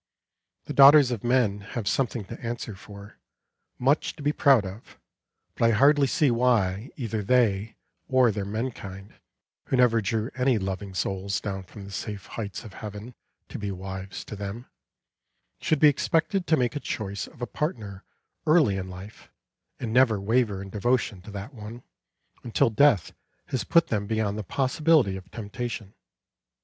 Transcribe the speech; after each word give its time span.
The 0.65 0.73
daughters 0.73 1.11
of 1.11 1.23
men 1.23 1.59
have 1.61 1.87
something 1.87 2.25
to 2.25 2.41
answer 2.41 2.73
for, 2.75 3.19
much 3.77 4.15
to 4.15 4.23
be 4.23 4.31
proud 4.33 4.65
of; 4.65 4.97
but 5.53 5.65
I 5.69 5.73
hardly 5.75 6.07
see 6.07 6.31
why 6.31 6.89
either 6.97 7.21
they, 7.21 7.75
or 8.07 8.31
their 8.31 8.43
menkind, 8.43 9.13
who 9.65 9.77
never 9.77 10.01
drew 10.01 10.31
any 10.33 10.57
loving 10.57 10.95
souls 10.95 11.39
down 11.39 11.61
from 11.65 11.85
the 11.85 11.91
safe 11.91 12.25
heights 12.25 12.63
of 12.63 12.73
heaven 12.73 13.13
to 13.49 13.59
be 13.59 13.69
wives 13.69 14.25
to 14.25 14.35
them, 14.35 14.65
should 15.59 15.77
be 15.77 15.87
expected 15.89 16.47
to 16.47 16.57
make 16.57 16.75
a 16.75 16.79
choice 16.79 17.27
of 17.27 17.39
a 17.43 17.45
partner 17.45 18.03
early 18.47 18.77
in 18.77 18.89
life 18.89 19.29
and 19.79 19.93
never 19.93 20.19
waver 20.19 20.63
in 20.63 20.71
devotion 20.71 21.21
to 21.21 21.29
that 21.29 21.53
one, 21.53 21.83
until 22.43 22.71
death 22.71 23.11
has 23.49 23.63
put 23.63 23.89
them 23.89 24.07
beyond 24.07 24.35
the 24.35 24.43
possibility 24.43 25.15
of 25.15 25.29
temptation. 25.29 25.93